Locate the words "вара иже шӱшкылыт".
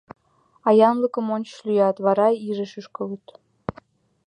2.05-3.25